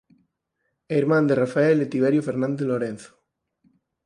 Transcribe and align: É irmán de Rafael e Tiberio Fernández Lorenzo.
É 0.93 0.95
irmán 1.03 1.25
de 1.27 1.35
Rafael 1.43 1.77
e 1.81 1.89
Tiberio 1.93 2.25
Fernández 2.27 2.65
Lorenzo. 2.71 3.11